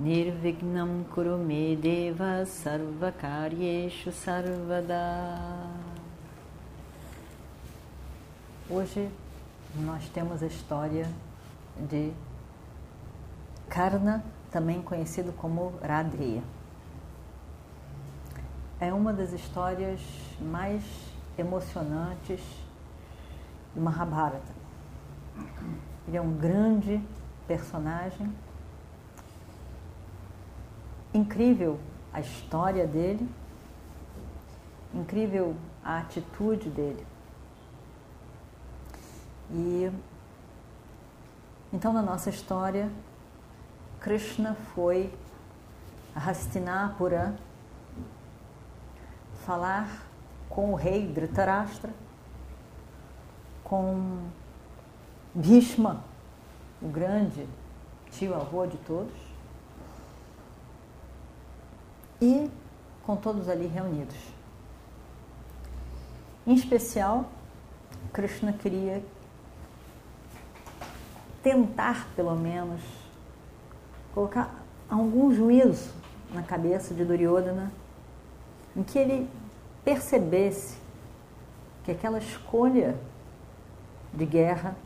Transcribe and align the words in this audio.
Nirvignam 0.00 1.04
Kurume 1.12 1.76
Deva 1.76 2.46
Sarvakaryeshu 2.46 4.10
Sarvada. 4.10 4.96
Hoje 8.70 9.10
nós 9.74 10.08
temos 10.08 10.42
a 10.42 10.46
história 10.46 11.06
de 11.76 12.14
Karna, 13.68 14.24
também 14.50 14.80
conhecido 14.80 15.34
como 15.34 15.74
Radheya. 15.82 16.42
É 18.80 18.90
uma 18.94 19.12
das 19.12 19.34
histórias 19.34 20.00
mais 20.40 20.82
emocionantes 21.36 22.40
do 23.74 23.82
Mahabharata. 23.82 24.54
Ele 26.08 26.16
é 26.16 26.22
um 26.22 26.32
grande 26.32 27.02
personagem 27.46 28.32
incrível 31.12 31.78
a 32.12 32.20
história 32.20 32.86
dele, 32.86 33.28
incrível 34.94 35.56
a 35.84 35.98
atitude 35.98 36.68
dele. 36.68 37.06
E 39.52 39.90
então 41.72 41.92
na 41.92 42.02
nossa 42.02 42.30
história, 42.30 42.90
Krishna 44.00 44.54
foi 44.74 45.12
a 46.14 46.30
Hastinapura 46.30 47.36
falar 49.46 50.04
com 50.48 50.72
o 50.72 50.74
rei 50.74 51.06
Dhritarashtra, 51.06 51.90
com 53.62 54.28
Bhishma, 55.32 56.02
o 56.82 56.88
grande 56.88 57.46
tio-avô 58.10 58.66
de 58.66 58.76
todos, 58.78 59.29
e 62.20 62.50
com 63.04 63.16
todos 63.16 63.48
ali 63.48 63.66
reunidos. 63.66 64.16
Em 66.46 66.54
especial, 66.54 67.30
Krishna 68.12 68.52
queria 68.52 69.02
tentar, 71.42 72.08
pelo 72.14 72.34
menos, 72.34 72.80
colocar 74.14 74.54
algum 74.88 75.32
juízo 75.32 75.92
na 76.32 76.42
cabeça 76.42 76.94
de 76.94 77.04
Duryodhana, 77.04 77.72
em 78.76 78.82
que 78.82 78.98
ele 78.98 79.28
percebesse 79.84 80.78
que 81.84 81.90
aquela 81.90 82.18
escolha 82.18 82.96
de 84.12 84.26
guerra 84.26 84.76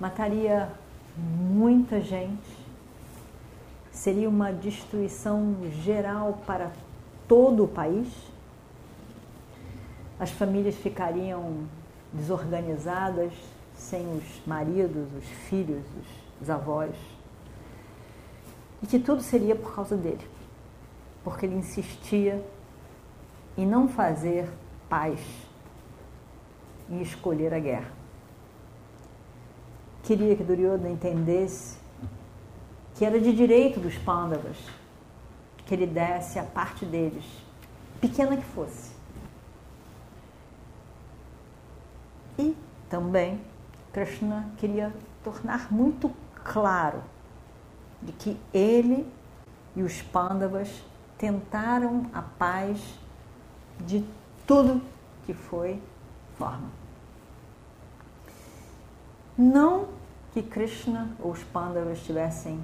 mataria 0.00 0.72
muita 1.16 2.00
gente 2.00 2.59
seria 4.00 4.30
uma 4.30 4.50
destruição 4.50 5.56
geral 5.84 6.40
para 6.46 6.72
todo 7.28 7.64
o 7.64 7.68
país. 7.68 8.08
As 10.18 10.30
famílias 10.30 10.74
ficariam 10.74 11.68
desorganizadas, 12.10 13.30
sem 13.74 14.00
os 14.16 14.24
maridos, 14.46 15.06
os 15.18 15.24
filhos, 15.48 15.84
os, 16.40 16.48
avós. 16.48 16.96
E 18.82 18.86
que 18.86 18.98
tudo 18.98 19.20
seria 19.20 19.54
por 19.54 19.74
causa 19.74 19.94
dele, 19.98 20.26
porque 21.22 21.44
ele 21.44 21.56
insistia 21.56 22.42
em 23.54 23.66
não 23.66 23.86
fazer 23.86 24.48
paz, 24.88 25.20
em 26.88 27.02
escolher 27.02 27.52
a 27.52 27.58
guerra. 27.58 27.92
Queria 30.04 30.34
que 30.34 30.42
Duryodhana 30.42 30.88
entendesse 30.88 31.79
que 33.00 33.04
era 33.06 33.18
de 33.18 33.32
direito 33.32 33.80
dos 33.80 33.96
Pandavas 33.96 34.58
que 35.64 35.72
ele 35.72 35.86
desse 35.86 36.38
a 36.38 36.44
parte 36.44 36.84
deles, 36.84 37.24
pequena 37.98 38.36
que 38.36 38.44
fosse. 38.44 38.90
E 42.38 42.54
também 42.90 43.40
Krishna 43.90 44.50
queria 44.58 44.92
tornar 45.24 45.72
muito 45.72 46.14
claro 46.44 47.02
de 48.02 48.12
que 48.12 48.38
ele 48.52 49.10
e 49.74 49.82
os 49.82 50.02
Pandavas 50.02 50.68
tentaram 51.16 52.04
a 52.12 52.20
paz 52.20 52.82
de 53.86 54.04
tudo 54.46 54.82
que 55.24 55.32
foi 55.32 55.80
forma. 56.36 56.68
Não 59.38 59.88
que 60.34 60.42
Krishna 60.42 61.08
ou 61.18 61.30
os 61.30 61.42
Pandavas 61.44 62.02
tivessem 62.02 62.60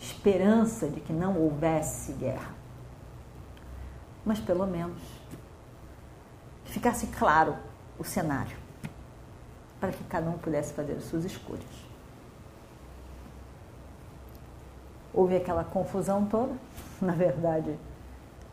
esperança 0.00 0.88
de 0.88 1.00
que 1.00 1.12
não 1.12 1.36
houvesse 1.36 2.12
guerra. 2.12 2.54
Mas 4.24 4.38
pelo 4.38 4.66
menos 4.66 4.98
que 6.64 6.72
ficasse 6.72 7.06
claro 7.08 7.56
o 7.98 8.04
cenário, 8.04 8.56
para 9.80 9.90
que 9.90 10.04
cada 10.04 10.28
um 10.28 10.38
pudesse 10.38 10.72
fazer 10.72 10.92
as 10.92 11.04
suas 11.04 11.24
escolhas. 11.24 11.64
Houve 15.12 15.36
aquela 15.36 15.64
confusão 15.64 16.26
toda, 16.26 16.52
na 17.00 17.12
verdade, 17.12 17.76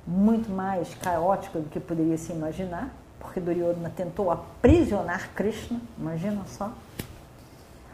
muito 0.07 0.50
mais 0.50 0.94
caótica 0.95 1.59
do 1.59 1.69
que 1.69 1.79
poderia 1.79 2.17
se 2.17 2.31
imaginar, 2.31 2.89
porque 3.19 3.39
Duryodhana 3.39 3.89
tentou 3.89 4.31
aprisionar 4.31 5.29
Krishna, 5.33 5.79
imagina 5.97 6.44
só. 6.45 6.72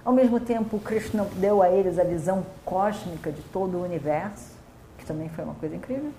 Ao 0.04 0.12
mesmo 0.12 0.40
tempo, 0.40 0.80
Krishna 0.80 1.26
deu 1.36 1.62
a 1.62 1.70
eles 1.70 2.00
a 2.00 2.04
visão 2.04 2.46
cósmica 2.66 3.32
de 3.32 3.42
todo 3.44 3.78
o 3.78 3.84
universo, 3.84 4.56
que 4.98 5.06
também 5.06 5.30
foi 5.30 5.44
uma 5.44 5.54
coisa 5.54 5.76
incrível. 5.76 6.12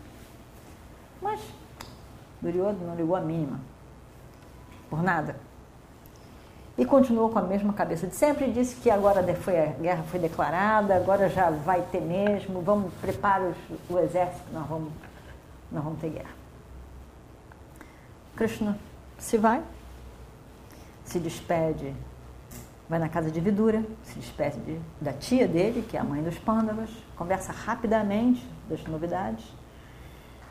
Mas 1.20 1.41
Duryodhana 2.41 2.87
não 2.87 2.94
ligou 2.94 3.16
a 3.16 3.20
mínima, 3.20 3.59
por 4.88 5.03
nada. 5.03 5.37
E 6.78 6.84
continuou 6.84 7.28
com 7.28 7.38
a 7.38 7.43
mesma 7.43 7.72
cabeça 7.72 8.06
de 8.06 8.15
sempre 8.15 8.47
e 8.47 8.53
disse 8.53 8.76
que 8.76 8.88
agora 8.88 9.22
foi, 9.34 9.59
a 9.59 9.66
guerra 9.66 10.03
foi 10.04 10.19
declarada, 10.19 10.97
agora 10.97 11.28
já 11.28 11.50
vai 11.50 11.82
ter 11.82 12.00
mesmo, 12.00 12.62
vamos 12.62 12.93
preparar 12.94 13.53
o 13.91 13.99
exército, 13.99 14.44
nós 14.53 14.66
vamos, 14.66 14.93
nós 15.70 15.84
vamos 15.84 16.00
ter 16.00 16.10
guerra. 16.10 16.31
Krishna 18.37 18.78
se 19.19 19.37
vai, 19.37 19.62
se 21.04 21.19
despede 21.19 21.94
vai 22.93 22.99
na 22.99 23.09
casa 23.09 23.31
de 23.31 23.41
Vidura, 23.41 23.83
se 24.03 24.19
despede 24.19 24.59
de, 24.59 24.79
da 25.01 25.15
tia 25.15 25.49
dele, 25.49 25.81
que 25.81 25.97
é 25.97 26.01
a 26.01 26.05
mãe 26.05 26.23
dos 26.23 26.39
pândavas, 26.39 26.91
conversa 27.17 27.51
rapidamente 27.51 28.47
das 28.69 28.85
novidades, 28.85 29.51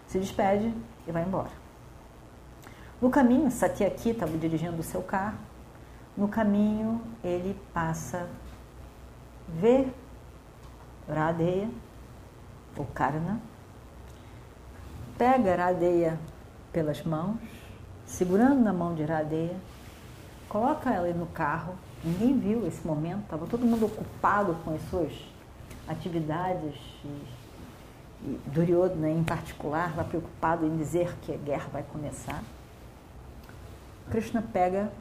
se 0.08 0.18
despede 0.18 0.74
e 1.06 1.12
vai 1.12 1.22
embora. 1.22 1.52
No 3.00 3.12
caminho, 3.12 3.52
Satyaki 3.52 4.10
estava 4.10 4.36
dirigindo 4.40 4.80
o 4.80 4.84
seu 4.84 5.04
carro. 5.04 5.38
No 6.18 6.28
caminho, 6.28 7.00
ele 7.24 7.56
passa 7.76 8.28
ver 9.48 9.94
Radeia, 11.08 11.70
ou 12.76 12.88
Karna, 12.88 13.40
pega 15.16 15.56
Radeia 15.56 16.18
pelas 16.74 17.04
mãos, 17.04 17.38
segurando 18.04 18.62
na 18.62 18.74
mão 18.74 18.96
de 18.96 19.04
Radeia, 19.04 19.56
coloca 20.50 20.92
ela 20.92 21.08
no 21.14 21.28
carro 21.28 21.76
Ninguém 22.04 22.40
viu 22.40 22.68
esse 22.68 22.86
momento, 22.86 23.22
estava 23.22 23.46
todo 23.46 23.66
mundo 23.66 23.86
ocupado 23.86 24.56
com 24.64 24.74
as 24.74 24.82
suas 24.90 25.14
atividades. 25.88 26.76
E, 27.06 27.42
e 28.24 28.40
Duryodhana, 28.48 29.10
em 29.10 29.24
particular, 29.24 29.94
preocupado 30.04 30.66
em 30.66 30.78
dizer 30.78 31.16
que 31.22 31.34
a 31.34 31.38
guerra 31.38 31.70
vai 31.72 31.84
começar. 31.84 32.44
Krishna 34.10 34.42
pega 34.42 34.92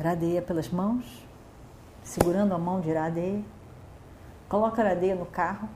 Radeya 0.00 0.42
pelas 0.42 0.68
mãos, 0.68 1.04
segurando 2.02 2.52
a 2.52 2.58
mão 2.58 2.80
de 2.80 2.92
Radeya, 2.92 3.42
coloca 4.48 4.82
Radeya 4.82 5.14
no 5.14 5.24
carro, 5.24 5.68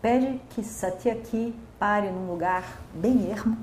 pede 0.00 0.40
que 0.50 0.64
Satyaki 0.64 1.54
pare 1.78 2.10
num 2.10 2.30
lugar 2.30 2.80
bem 2.94 3.30
ermo, 3.30 3.58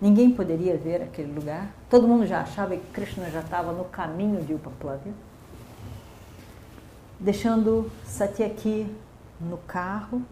Ninguém 0.00 0.30
poderia 0.30 0.76
ver 0.76 1.02
aquele 1.02 1.32
lugar. 1.32 1.68
Todo 1.90 2.06
mundo 2.06 2.24
já 2.26 2.40
achava 2.40 2.76
que 2.76 2.86
Krishna 2.92 3.30
já 3.30 3.40
estava 3.40 3.72
no 3.72 3.84
caminho 3.84 4.44
de 4.44 4.54
Upaplavya. 4.54 5.12
Deixando 7.18 7.90
Satyaki 8.04 8.94
no 9.40 9.58
carro, 9.58 10.22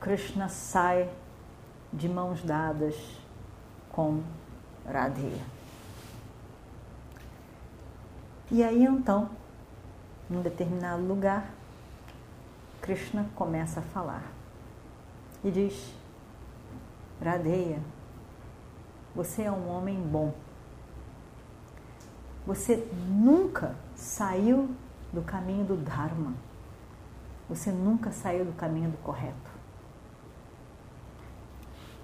Krishna 0.00 0.48
sai 0.48 1.08
de 1.92 2.08
mãos 2.08 2.42
dadas 2.42 2.94
com 3.90 4.22
Radhe. 4.86 5.32
E 8.50 8.62
aí 8.62 8.84
então, 8.84 9.30
num 10.28 10.42
determinado 10.42 11.02
lugar, 11.02 11.50
Krishna 12.80 13.26
começa 13.34 13.80
a 13.80 13.82
falar 13.82 14.24
e 15.42 15.50
diz: 15.50 15.92
Radeia, 17.22 17.80
você 19.14 19.42
é 19.42 19.50
um 19.50 19.68
homem 19.68 20.00
bom. 20.00 20.32
Você 22.46 22.76
nunca 23.08 23.74
saiu 23.94 24.74
do 25.12 25.22
caminho 25.22 25.64
do 25.64 25.76
Dharma. 25.76 26.34
Você 27.48 27.70
nunca 27.70 28.10
saiu 28.10 28.44
do 28.44 28.52
caminho 28.52 28.90
do 28.90 28.96
correto. 28.98 29.50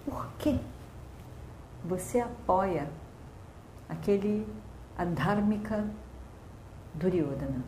Por 0.05 0.29
que 0.38 0.61
você 1.85 2.21
apoia 2.21 2.88
aquele 3.88 4.47
adhármica 4.97 5.88
Duryodhana? 6.94 7.64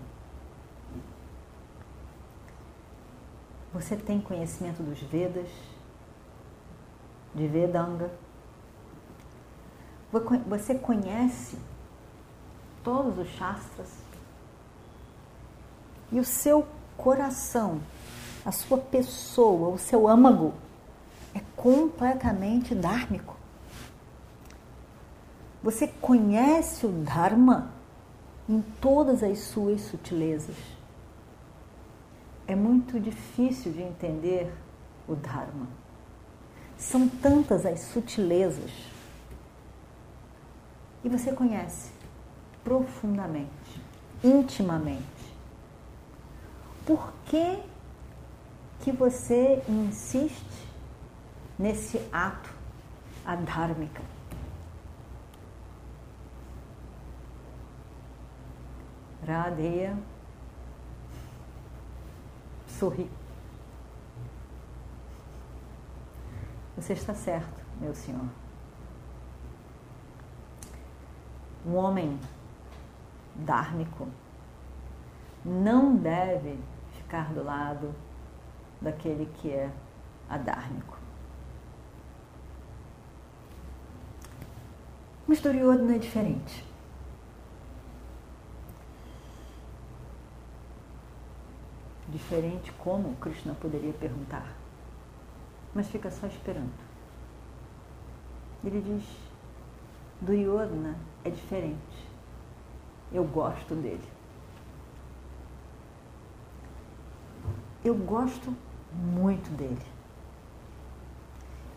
Você 3.73 3.97
tem 3.97 4.21
conhecimento 4.21 4.83
dos 4.83 5.01
Vedas, 5.03 5.49
de 7.35 7.47
Vedanga. 7.47 8.11
Você 10.47 10.75
conhece 10.75 11.57
todos 12.83 13.19
os 13.19 13.29
Shastras. 13.29 13.89
E 16.13 16.19
o 16.19 16.25
seu 16.25 16.67
coração, 16.97 17.81
a 18.45 18.51
sua 18.51 18.79
pessoa, 18.79 19.69
o 19.69 19.79
seu 19.79 20.09
âmago 20.09 20.55
é 21.35 21.41
completamente 21.55 22.75
dármico. 22.75 23.37
Você 25.63 25.87
conhece 25.87 26.87
o 26.87 26.89
Dharma 26.89 27.71
em 28.49 28.63
todas 28.81 29.23
as 29.23 29.39
suas 29.41 29.83
sutilezas. 29.83 30.57
É 32.47 32.57
muito 32.57 32.99
difícil 32.99 33.71
de 33.71 33.83
entender 33.83 34.53
o 35.07 35.15
Dharma. 35.15 35.69
São 36.81 37.07
tantas 37.07 37.67
as 37.67 37.81
sutilezas. 37.81 38.71
E 41.05 41.09
você 41.11 41.31
conhece 41.31 41.93
profundamente, 42.65 43.83
intimamente. 44.25 45.05
Por 46.87 47.13
que, 47.27 47.63
que 48.81 48.91
você 48.91 49.63
insiste 49.69 50.67
nesse 51.59 52.01
ato 52.11 52.51
adhármica? 53.27 54.03
Radeia 59.27 59.97
sorri. 62.67 63.20
Você 66.81 66.95
está 66.95 67.15
certo, 67.15 67.63
meu 67.79 67.95
senhor. 67.95 68.25
Um 71.67 71.77
homem 71.77 72.19
dármico 73.35 74.09
não 75.45 75.95
deve 75.95 76.59
ficar 76.95 77.35
do 77.35 77.45
lado 77.45 77.95
daquele 78.81 79.27
que 79.27 79.51
é 79.51 79.71
adármico. 80.27 80.97
Mas 85.27 85.39
Duryodhana 85.39 85.97
é 85.97 85.99
diferente. 85.99 86.65
Diferente 92.09 92.73
como 92.73 93.15
Krishna 93.17 93.55
poderia 93.61 93.93
perguntar. 93.93 94.61
Mas 95.75 95.89
fica 95.89 96.11
só 96.11 96.27
esperando. 96.27 96.73
Ele 98.65 98.81
diz: 98.81 99.05
Duryodhana 100.21 100.97
é 101.25 101.31
diferente. 101.31 102.09
Eu 103.13 103.25
gosto 103.25 103.75
dele. 103.75 104.09
Eu 107.85 107.95
gosto 107.95 108.55
muito 108.93 109.51
dele. 109.57 109.87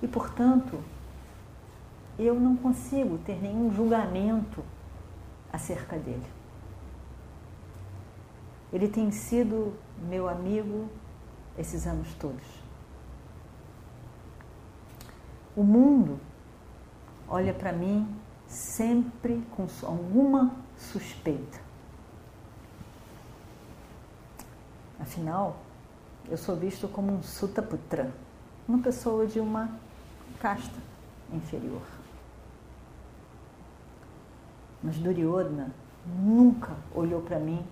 E, 0.01 0.07
portanto, 0.07 0.84
eu 2.19 2.36
não 2.36 2.57
consigo 2.57 3.18
ter 3.19 3.42
nenhum 3.42 3.74
julgamento 3.74 4.63
acerca 5.51 5.98
dele. 5.98 6.28
Ele 8.72 8.88
tem 8.88 9.12
sido 9.12 9.74
meu 10.10 10.28
amigo 10.28 10.90
esses 11.57 11.88
anos 11.88 12.13
todos. 12.16 12.62
O 15.56 15.64
mundo 15.64 16.20
olha 17.28 17.54
para 17.54 17.72
mim 17.72 18.08
sempre 18.48 19.44
com 19.56 19.68
alguma 19.84 20.56
suspeita. 20.78 21.60
Afinal, 25.00 25.58
eu 26.30 26.38
sou 26.38 26.56
visto 26.56 26.88
como 26.88 27.12
um 27.12 27.22
sutaputra, 27.22 28.12
uma 28.68 28.80
pessoa 28.80 29.28
de 29.28 29.40
uma 29.40 29.70
casta 30.40 30.80
inferior. 31.32 31.82
Mas 34.82 34.98
Duryodhana 34.98 35.72
nunca 36.06 36.76
olhou 36.94 37.22
para 37.22 37.40
mim 37.40 37.66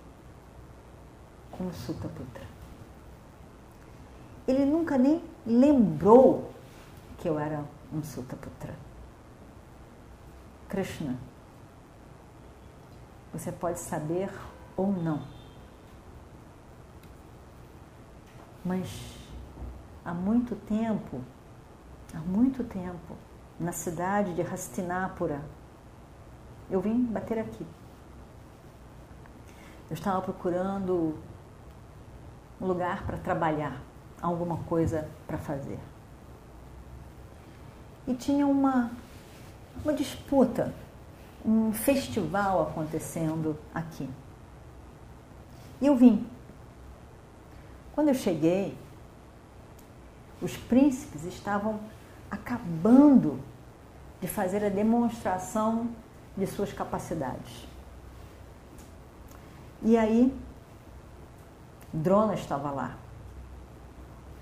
como 1.50 1.72
Sutaputra. 1.72 2.46
Ele 4.48 4.64
nunca 4.64 4.96
nem 4.96 5.22
lembrou 5.46 6.50
que 7.18 7.28
eu 7.28 7.38
era 7.38 7.64
um 7.92 8.02
Sutaputra. 8.02 8.74
Krishna, 10.68 11.16
você 13.32 13.52
pode 13.52 13.78
saber 13.78 14.30
ou 14.76 14.90
não, 14.90 15.22
mas 18.64 19.18
há 20.04 20.14
muito 20.14 20.56
tempo, 20.56 21.20
há 22.14 22.18
muito 22.18 22.64
tempo, 22.64 23.16
na 23.58 23.72
cidade 23.72 24.34
de 24.34 24.42
Hastinapura, 24.42 25.42
eu 26.70 26.80
vim 26.80 27.04
bater 27.04 27.38
aqui. 27.38 27.66
Eu 29.90 29.94
estava 29.94 30.22
procurando 30.22 31.18
um 32.60 32.66
lugar 32.66 33.04
para 33.04 33.18
trabalhar, 33.18 33.80
alguma 34.22 34.56
coisa 34.64 35.08
para 35.26 35.36
fazer. 35.36 35.78
E 38.06 38.14
tinha 38.14 38.46
uma, 38.46 38.90
uma 39.84 39.92
disputa, 39.92 40.74
um 41.44 41.72
festival 41.72 42.62
acontecendo 42.62 43.58
aqui. 43.74 44.08
E 45.80 45.86
eu 45.86 45.96
vim. 45.96 46.26
Quando 47.94 48.08
eu 48.08 48.14
cheguei, 48.14 48.76
os 50.40 50.56
príncipes 50.56 51.24
estavam 51.24 51.78
acabando 52.30 53.38
de 54.20 54.26
fazer 54.26 54.64
a 54.64 54.68
demonstração 54.68 55.88
de 56.36 56.46
suas 56.46 56.72
capacidades. 56.72 57.66
E 59.82 59.96
aí 59.96 60.32
Drona 61.92 62.34
estava 62.34 62.70
lá. 62.70 62.96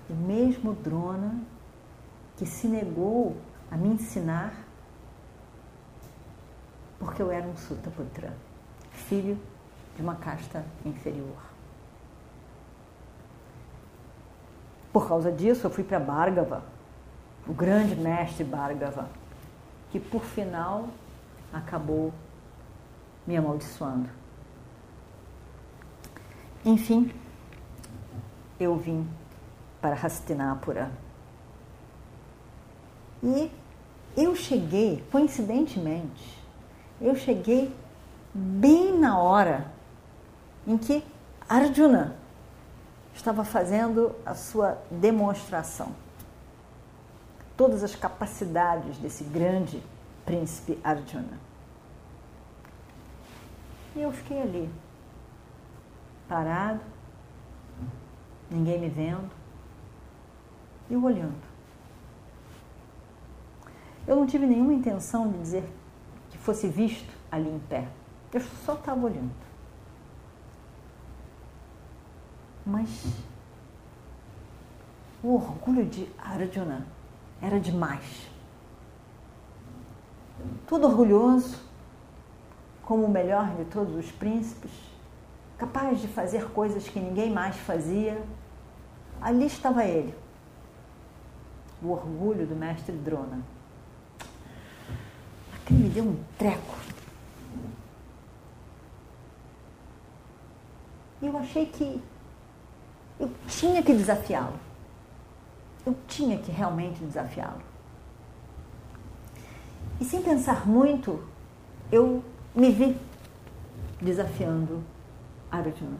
O 0.09 0.13
mesmo 0.13 0.73
Drona 0.73 1.39
que 2.37 2.45
se 2.45 2.67
negou 2.67 3.35
a 3.71 3.77
me 3.77 3.87
ensinar 3.87 4.53
porque 6.99 7.19
eu 7.19 7.31
era 7.31 7.47
um 7.47 7.57
Sutaputra, 7.57 8.31
filho 8.91 9.39
de 9.95 10.03
uma 10.03 10.15
casta 10.15 10.63
inferior. 10.85 11.35
Por 14.93 15.07
causa 15.07 15.31
disso, 15.31 15.65
eu 15.65 15.71
fui 15.71 15.83
para 15.83 15.99
Bhargava, 15.99 16.63
o 17.47 17.53
grande 17.53 17.95
mestre 17.95 18.43
Bhargava, 18.43 19.09
que 19.89 19.99
por 19.99 20.23
final 20.23 20.89
acabou 21.51 22.13
me 23.25 23.35
amaldiçoando. 23.35 24.09
Enfim, 26.63 27.11
eu 28.59 28.75
vim 28.77 29.09
para 29.81 29.95
Hastinapura. 29.95 30.91
E 33.23 33.51
eu 34.15 34.35
cheguei, 34.35 35.03
coincidentemente, 35.11 36.39
eu 36.99 37.15
cheguei 37.15 37.73
bem 38.33 38.97
na 38.97 39.17
hora 39.19 39.71
em 40.65 40.77
que 40.77 41.03
Arjuna 41.47 42.15
estava 43.13 43.43
fazendo 43.43 44.15
a 44.25 44.35
sua 44.35 44.77
demonstração. 44.89 45.93
Todas 47.57 47.83
as 47.83 47.95
capacidades 47.95 48.97
desse 48.97 49.23
grande 49.23 49.83
príncipe 50.25 50.79
Arjuna. 50.83 51.39
E 53.95 54.01
eu 54.01 54.11
fiquei 54.11 54.41
ali, 54.41 54.69
parado, 56.27 56.79
ninguém 58.49 58.79
me 58.79 58.89
vendo, 58.89 59.29
e 60.89 60.95
o 60.95 61.03
olhando. 61.03 61.50
Eu 64.11 64.17
não 64.17 64.27
tive 64.27 64.45
nenhuma 64.45 64.73
intenção 64.73 65.31
de 65.31 65.37
dizer 65.37 65.63
que 66.29 66.37
fosse 66.37 66.67
visto 66.67 67.15
ali 67.31 67.47
em 67.47 67.59
pé. 67.59 67.87
Eu 68.33 68.41
só 68.65 68.73
estava 68.73 69.05
olhando. 69.05 69.31
Mas 72.65 73.05
o 75.23 75.35
orgulho 75.35 75.85
de 75.85 76.09
Arjuna 76.17 76.85
era 77.41 77.57
demais. 77.57 78.29
Tudo 80.67 80.87
orgulhoso, 80.87 81.61
como 82.83 83.05
o 83.05 83.09
melhor 83.09 83.55
de 83.55 83.63
todos 83.63 83.95
os 83.95 84.11
príncipes, 84.11 84.71
capaz 85.57 86.01
de 86.01 86.09
fazer 86.09 86.49
coisas 86.49 86.85
que 86.85 86.99
ninguém 86.99 87.31
mais 87.31 87.55
fazia. 87.55 88.21
Ali 89.21 89.45
estava 89.45 89.85
ele, 89.85 90.13
o 91.81 91.91
orgulho 91.91 92.45
do 92.45 92.57
mestre 92.57 92.93
Drona. 92.97 93.60
Me 95.71 95.89
deu 95.89 96.03
um 96.03 96.23
treco. 96.37 96.75
E 101.21 101.27
eu 101.27 101.37
achei 101.37 101.65
que 101.65 102.01
eu 103.19 103.31
tinha 103.47 103.81
que 103.81 103.93
desafiá-lo. 103.93 104.59
Eu 105.85 105.95
tinha 106.07 106.37
que 106.37 106.51
realmente 106.51 107.03
desafiá-lo. 107.03 107.61
E 109.99 110.05
sem 110.05 110.21
pensar 110.21 110.67
muito, 110.67 111.23
eu 111.91 112.23
me 112.55 112.71
vi 112.71 112.97
desafiando 114.01 114.83
Arjuna. 115.51 115.97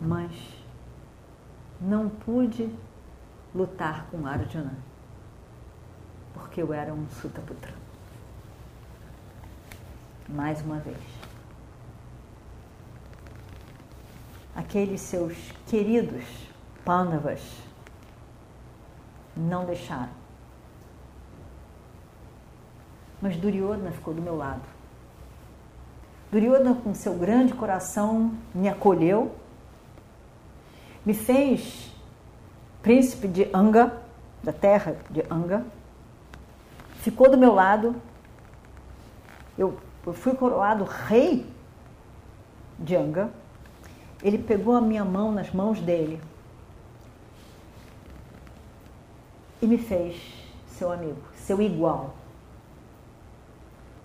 Mas 0.00 0.32
não 1.80 2.08
pude 2.08 2.74
lutar 3.54 4.06
com 4.10 4.26
Arjuna, 4.26 4.76
porque 6.50 6.62
eu 6.62 6.74
era 6.74 6.92
um 6.92 7.06
Sutaputra. 7.22 7.72
Mais 10.28 10.60
uma 10.62 10.80
vez. 10.80 10.98
Aqueles 14.56 15.00
seus 15.00 15.36
queridos 15.68 16.24
Pandavas 16.84 17.40
não 19.36 19.64
deixaram. 19.64 20.10
Mas 23.22 23.36
Duryodhana 23.36 23.92
ficou 23.92 24.12
do 24.12 24.20
meu 24.20 24.36
lado. 24.36 24.62
Duryodhana, 26.32 26.74
com 26.74 26.92
seu 26.94 27.14
grande 27.14 27.54
coração, 27.54 28.34
me 28.52 28.68
acolheu, 28.68 29.36
me 31.06 31.14
fez 31.14 31.94
príncipe 32.82 33.28
de 33.28 33.48
Anga, 33.54 34.02
da 34.42 34.52
terra 34.52 34.96
de 35.10 35.22
Anga, 35.30 35.64
ficou 37.00 37.30
do 37.30 37.36
meu 37.36 37.54
lado. 37.54 37.94
Eu, 39.58 39.78
eu 40.06 40.12
fui 40.12 40.34
coroado 40.34 40.84
rei 40.84 41.46
de 42.78 42.96
Anga. 42.96 43.30
Ele 44.22 44.38
pegou 44.38 44.74
a 44.76 44.80
minha 44.80 45.04
mão 45.04 45.32
nas 45.32 45.50
mãos 45.52 45.80
dele 45.80 46.20
e 49.62 49.66
me 49.66 49.78
fez 49.78 50.16
seu 50.66 50.92
amigo, 50.92 51.20
seu 51.34 51.60
igual. 51.60 52.14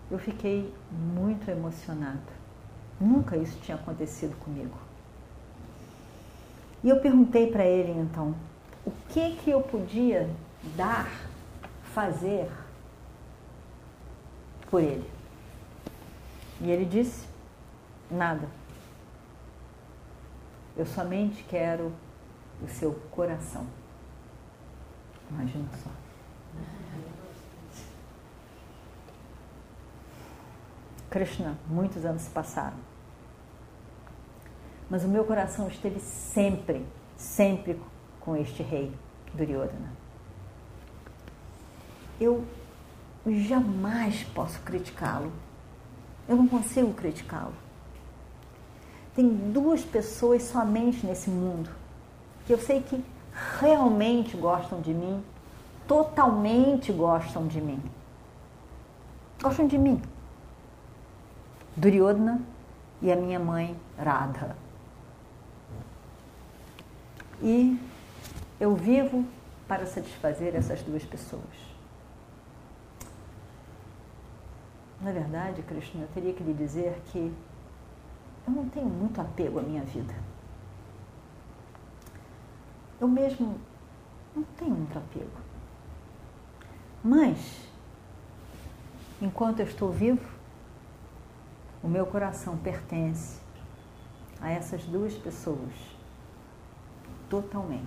Eu 0.10 0.18
fiquei 0.20 0.74
muito 0.92 1.50
emocionada. 1.50 2.36
Nunca 3.00 3.36
isso 3.36 3.58
tinha 3.62 3.76
acontecido 3.76 4.36
comigo. 4.38 4.78
E 6.84 6.90
eu 6.90 7.00
perguntei 7.00 7.52
para 7.52 7.66
ele 7.66 7.92
então, 7.92 8.36
o 8.86 8.92
que 9.10 9.36
que 9.38 9.50
eu 9.50 9.62
podia 9.62 10.30
dar, 10.76 11.10
fazer 11.94 12.50
por 14.76 14.84
ele? 14.84 15.10
E 16.60 16.70
ele 16.70 16.84
disse: 16.84 17.26
nada. 18.12 18.46
Eu 20.76 20.86
somente 20.86 21.46
quero 21.46 21.94
o 22.62 22.68
seu 22.68 22.94
coração. 23.10 23.66
Imagina 25.32 25.66
só. 25.82 25.90
Krishna, 31.10 31.58
muitos 31.68 32.04
anos 32.04 32.24
se 32.24 32.30
passaram. 32.32 32.78
Mas 34.90 35.06
o 35.06 35.08
meu 35.08 35.24
coração 35.24 35.70
esteve 35.70 36.02
sempre, 36.02 36.86
sempre 37.16 37.82
com 38.20 38.36
este 38.36 38.62
rei, 38.62 38.94
Duryodhana. 39.34 39.94
Eu 42.20 42.46
jamais 43.26 44.24
posso 44.36 44.60
criticá-lo. 44.62 45.32
Eu 46.28 46.36
não 46.36 46.48
consigo 46.48 46.94
criticá-lo. 46.94 47.54
Tem 49.16 49.28
duas 49.52 49.84
pessoas 49.84 50.44
somente 50.44 51.06
nesse 51.06 51.30
mundo 51.30 51.70
que 52.46 52.54
eu 52.54 52.60
sei 52.60 52.82
que 52.82 53.04
realmente 53.60 54.38
gostam 54.38 54.82
de 54.82 54.94
mim, 54.94 55.24
totalmente 55.88 56.92
gostam 56.92 57.48
de 57.48 57.60
mim. 57.60 57.82
Gostam 59.42 59.68
de 59.68 59.78
mim. 59.78 60.02
Duryodhana 61.76 62.42
e 63.02 63.12
a 63.12 63.16
minha 63.16 63.40
mãe 63.40 63.76
Radha. 63.98 64.56
E 67.42 67.80
eu 68.60 68.76
vivo 68.76 69.26
para 69.68 69.86
satisfazer 69.86 70.56
essas 70.56 70.82
duas 70.82 71.04
pessoas. 71.04 71.75
Na 75.02 75.12
verdade, 75.12 75.62
Krishna, 75.64 76.04
eu 76.04 76.08
teria 76.14 76.34
que 76.34 76.44
lhe 76.44 76.54
dizer 76.54 77.02
que 77.12 77.34
eu 78.48 78.54
não 78.54 78.70
tenho 78.70 78.88
muito 78.88 79.20
apego 79.20 79.60
à 79.60 79.62
minha 79.62 79.84
vida. 79.84 80.14
Eu 83.00 83.08
mesmo 83.08 83.60
não 84.36 84.44
tenho 84.58 84.72
muito 84.72 84.98
apego. 84.98 85.46
Mas, 87.04 87.68
enquanto 89.22 89.60
eu 89.60 89.66
estou 89.66 89.92
vivo, 89.92 90.26
o 91.84 91.88
meu 91.88 92.06
coração 92.06 92.58
pertence 92.58 93.40
a 94.42 94.50
essas 94.50 94.84
duas 94.86 95.14
pessoas 95.14 95.74
totalmente. 97.30 97.86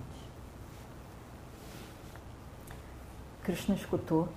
Krishna 3.43 3.75
escutou, 3.75 4.29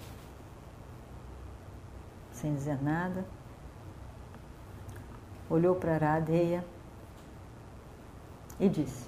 sem 2.41 2.55
dizer 2.55 2.81
nada, 2.81 3.23
olhou 5.47 5.75
para 5.75 5.97
Radeya 5.97 6.65
e 8.59 8.67
disse: 8.67 9.05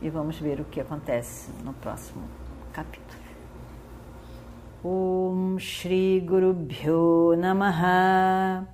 E 0.00 0.08
vamos 0.08 0.38
ver 0.38 0.60
o 0.60 0.64
que 0.64 0.80
acontece 0.80 1.50
no 1.64 1.74
próximo 1.74 2.22
capítulo. 2.72 3.20
Om 4.84 5.58
Shri 5.58 6.20
Guru 6.20 6.54
Bhyo 6.54 7.34
Namaha 7.36 8.66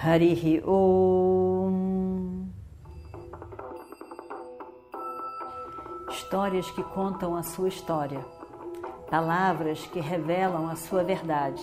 Harihi 0.00 0.62
Om. 0.64 2.46
Histórias 6.10 6.70
que 6.70 6.82
contam 6.82 7.36
a 7.36 7.42
sua 7.42 7.68
história, 7.68 8.24
palavras 9.10 9.84
que 9.86 10.00
revelam 10.00 10.68
a 10.70 10.76
sua 10.76 11.02
verdade. 11.02 11.62